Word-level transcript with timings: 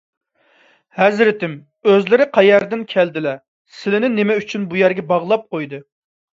ھەزرىتىم، 0.99 1.53
ئۆزلىرى 1.91 2.27
قەيەردىن 2.39 2.83
كەلدىلە؟ 2.95 3.35
سىلىنى 3.83 4.13
نېمە 4.19 4.41
ئۈچۈن 4.43 4.67
بۇ 4.75 4.83
يەرگە 4.85 5.09
باغلاپ 5.15 5.49
قويدى؟ 5.55 5.85